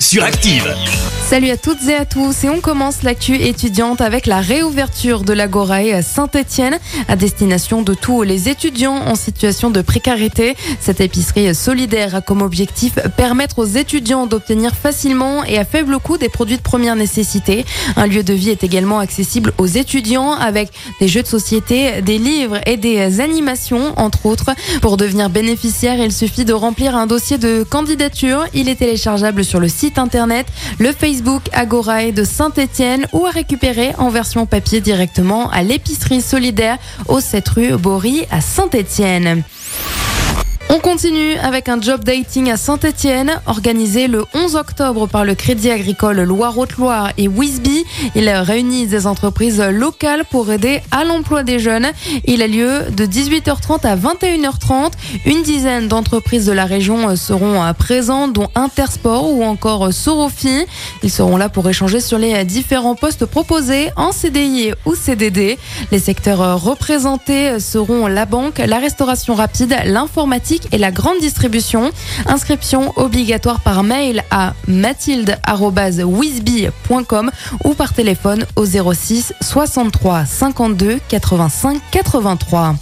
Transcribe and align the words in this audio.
sur. 0.00 0.24
Salut 1.28 1.50
à 1.50 1.56
toutes 1.56 1.86
et 1.86 1.94
à 1.94 2.04
tous 2.04 2.42
et 2.42 2.48
on 2.48 2.60
commence 2.60 3.04
l'actu 3.04 3.36
étudiante 3.36 4.00
avec 4.00 4.26
la 4.26 4.40
réouverture 4.40 5.22
de 5.22 5.32
l'Agorae 5.32 5.94
à 5.94 6.02
Saint-Etienne 6.02 6.78
à 7.06 7.14
destination 7.14 7.82
de 7.82 7.94
tous 7.94 8.22
les 8.22 8.48
étudiants 8.48 8.96
en 8.96 9.14
situation 9.14 9.70
de 9.70 9.80
précarité. 9.80 10.56
Cette 10.80 11.00
épicerie 11.00 11.54
solidaire 11.54 12.16
a 12.16 12.20
comme 12.20 12.42
objectif 12.42 12.94
permettre 13.16 13.60
aux 13.60 13.66
étudiants 13.66 14.26
d'obtenir 14.26 14.74
facilement 14.74 15.44
et 15.44 15.58
à 15.58 15.64
faible 15.64 15.98
coût 16.00 16.18
des 16.18 16.28
produits 16.28 16.56
de 16.56 16.62
première 16.62 16.96
nécessité. 16.96 17.64
Un 17.96 18.06
lieu 18.06 18.24
de 18.24 18.34
vie 18.34 18.50
est 18.50 18.64
également 18.64 18.98
accessible 18.98 19.52
aux 19.58 19.66
étudiants 19.66 20.32
avec 20.32 20.70
des 20.98 21.06
jeux 21.06 21.22
de 21.22 21.28
société, 21.28 22.02
des 22.02 22.18
livres 22.18 22.58
et 22.66 22.76
des 22.76 23.20
animations 23.20 23.92
entre 23.96 24.26
autres. 24.26 24.50
Pour 24.82 24.96
devenir 24.96 25.30
bénéficiaire, 25.30 26.00
il 26.00 26.10
suffit 26.10 26.44
de 26.44 26.54
remplir 26.54 26.96
un 26.96 27.06
dossier 27.06 27.38
de 27.38 27.62
candidature. 27.62 28.46
Il 28.52 28.68
est 28.68 28.76
téléchargeable 28.76 29.44
sur 29.44 29.60
le 29.60 29.68
site 29.68 29.89
internet, 29.98 30.46
le 30.78 30.92
Facebook 30.92 31.42
Agorae 31.52 32.12
de 32.12 32.24
Saint-Etienne 32.24 33.06
ou 33.12 33.26
à 33.26 33.30
récupérer 33.30 33.92
en 33.98 34.10
version 34.10 34.46
papier 34.46 34.80
directement 34.80 35.50
à 35.50 35.62
l'épicerie 35.62 36.22
solidaire 36.22 36.78
au 37.08 37.20
7 37.20 37.48
rue 37.48 37.76
Bory 37.76 38.26
à 38.30 38.40
Saint-Etienne. 38.40 39.42
On 40.72 40.78
continue 40.78 41.34
avec 41.42 41.68
un 41.68 41.80
job 41.80 42.04
dating 42.04 42.48
à 42.48 42.56
Saint-Etienne, 42.56 43.40
organisé 43.46 44.06
le 44.06 44.24
11 44.34 44.54
octobre 44.54 45.08
par 45.08 45.24
le 45.24 45.34
Crédit 45.34 45.68
Agricole 45.68 46.22
Loire-Haute-Loire 46.22 47.10
et 47.18 47.26
Wisby. 47.26 47.84
Il 48.14 48.28
réunit 48.28 48.86
des 48.86 49.08
entreprises 49.08 49.60
locales 49.60 50.24
pour 50.30 50.52
aider 50.52 50.80
à 50.92 51.02
l'emploi 51.02 51.42
des 51.42 51.58
jeunes. 51.58 51.88
Il 52.24 52.40
a 52.40 52.46
lieu 52.46 52.82
de 52.96 53.04
18h30 53.04 53.84
à 53.84 53.96
21h30. 53.96 54.92
Une 55.26 55.42
dizaine 55.42 55.88
d'entreprises 55.88 56.46
de 56.46 56.52
la 56.52 56.66
région 56.66 57.16
seront 57.16 57.60
présentes, 57.76 58.32
dont 58.32 58.48
Intersport 58.54 59.28
ou 59.28 59.42
encore 59.42 59.92
Sorofi. 59.92 60.66
Ils 61.02 61.10
seront 61.10 61.36
là 61.36 61.48
pour 61.48 61.68
échanger 61.68 61.98
sur 61.98 62.18
les 62.18 62.44
différents 62.44 62.94
postes 62.94 63.26
proposés 63.26 63.90
en 63.96 64.12
CDI 64.12 64.70
ou 64.86 64.94
CDD. 64.94 65.58
Les 65.90 65.98
secteurs 65.98 66.62
représentés 66.62 67.58
seront 67.58 68.06
la 68.06 68.24
banque, 68.24 68.58
la 68.64 68.78
restauration 68.78 69.34
rapide, 69.34 69.74
l'informatique 69.84 70.59
et 70.72 70.78
la 70.78 70.90
grande 70.90 71.18
distribution. 71.20 71.90
Inscription 72.26 72.94
obligatoire 72.96 73.60
par 73.60 73.82
mail 73.82 74.24
à 74.30 74.54
mathilde.wisby.com 74.66 77.30
ou 77.64 77.74
par 77.74 77.92
téléphone 77.92 78.46
au 78.56 78.64
06 78.66 79.34
63 79.40 80.24
52 80.24 81.00
85 81.08 81.80
83. 81.90 82.76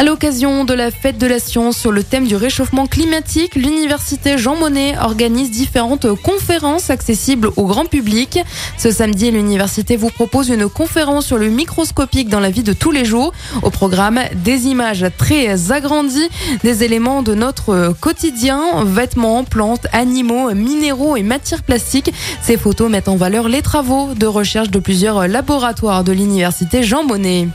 À 0.00 0.04
l'occasion 0.04 0.64
de 0.64 0.74
la 0.74 0.92
fête 0.92 1.18
de 1.18 1.26
la 1.26 1.40
science 1.40 1.76
sur 1.76 1.90
le 1.90 2.04
thème 2.04 2.28
du 2.28 2.36
réchauffement 2.36 2.86
climatique, 2.86 3.56
l'université 3.56 4.38
Jean 4.38 4.54
Monnet 4.54 4.94
organise 4.96 5.50
différentes 5.50 6.14
conférences 6.22 6.90
accessibles 6.90 7.50
au 7.56 7.64
grand 7.64 7.84
public. 7.84 8.38
Ce 8.76 8.92
samedi, 8.92 9.32
l'université 9.32 9.96
vous 9.96 10.10
propose 10.10 10.50
une 10.50 10.68
conférence 10.68 11.26
sur 11.26 11.36
le 11.36 11.48
microscopique 11.48 12.28
dans 12.28 12.38
la 12.38 12.50
vie 12.50 12.62
de 12.62 12.72
tous 12.72 12.92
les 12.92 13.04
jours. 13.04 13.32
Au 13.64 13.70
programme, 13.70 14.20
des 14.36 14.68
images 14.68 15.04
très 15.18 15.72
agrandies, 15.72 16.28
des 16.62 16.84
éléments 16.84 17.24
de 17.24 17.34
notre 17.34 17.92
quotidien, 18.00 18.84
vêtements, 18.84 19.42
plantes, 19.42 19.88
animaux, 19.92 20.54
minéraux 20.54 21.16
et 21.16 21.24
matières 21.24 21.64
plastiques. 21.64 22.12
Ces 22.40 22.56
photos 22.56 22.88
mettent 22.88 23.08
en 23.08 23.16
valeur 23.16 23.48
les 23.48 23.62
travaux 23.62 24.14
de 24.14 24.26
recherche 24.26 24.70
de 24.70 24.78
plusieurs 24.78 25.26
laboratoires 25.26 26.04
de 26.04 26.12
l'université 26.12 26.84
Jean 26.84 27.02
Monnet. 27.02 27.48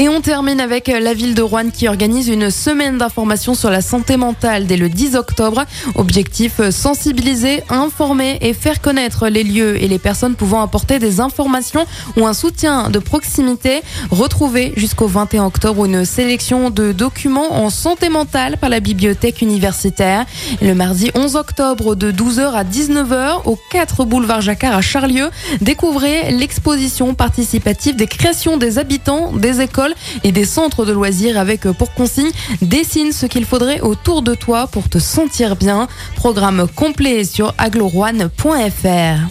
Et 0.00 0.08
on 0.08 0.22
termine 0.22 0.62
avec 0.62 0.88
la 0.88 1.12
ville 1.12 1.34
de 1.34 1.42
Rouen 1.42 1.68
qui 1.68 1.86
organise 1.86 2.28
une 2.28 2.50
semaine 2.50 2.96
d'information 2.96 3.54
sur 3.54 3.68
la 3.68 3.82
santé 3.82 4.16
mentale 4.16 4.64
dès 4.64 4.78
le 4.78 4.88
10 4.88 5.14
octobre. 5.14 5.66
Objectif 5.94 6.70
sensibiliser, 6.70 7.62
informer 7.68 8.38
et 8.40 8.54
faire 8.54 8.80
connaître 8.80 9.28
les 9.28 9.44
lieux 9.44 9.76
et 9.76 9.88
les 9.88 9.98
personnes 9.98 10.36
pouvant 10.36 10.62
apporter 10.62 10.98
des 10.98 11.20
informations 11.20 11.84
ou 12.16 12.26
un 12.26 12.32
soutien 12.32 12.88
de 12.88 12.98
proximité. 12.98 13.82
Retrouvez 14.10 14.72
jusqu'au 14.74 15.06
21 15.06 15.44
octobre 15.44 15.84
une 15.84 16.06
sélection 16.06 16.70
de 16.70 16.92
documents 16.92 17.62
en 17.62 17.68
santé 17.68 18.08
mentale 18.08 18.56
par 18.56 18.70
la 18.70 18.80
bibliothèque 18.80 19.42
universitaire. 19.42 20.24
le 20.62 20.74
mardi 20.74 21.10
11 21.14 21.36
octobre 21.36 21.94
de 21.94 22.10
12h 22.10 22.54
à 22.54 22.64
19h 22.64 23.42
au 23.44 23.58
4 23.70 24.06
boulevard 24.06 24.40
Jacquard 24.40 24.76
à 24.76 24.80
Charlieu, 24.80 25.28
découvrez 25.60 26.30
l'exposition 26.30 27.12
participative 27.12 27.96
des 27.96 28.06
créations 28.06 28.56
des 28.56 28.78
habitants 28.78 29.32
des 29.34 29.60
écoles 29.60 29.89
et 30.24 30.32
des 30.32 30.44
centres 30.44 30.84
de 30.84 30.92
loisirs 30.92 31.38
avec 31.38 31.66
euh, 31.66 31.72
pour 31.72 31.92
consigne 31.94 32.30
dessine 32.62 33.12
ce 33.12 33.26
qu'il 33.26 33.44
faudrait 33.44 33.80
autour 33.80 34.22
de 34.22 34.34
toi 34.34 34.66
pour 34.66 34.88
te 34.88 34.98
sentir 34.98 35.56
bien. 35.56 35.88
Programme 36.16 36.66
complet 36.74 37.24
sur 37.24 37.54
agloroine.fr. 37.58 39.30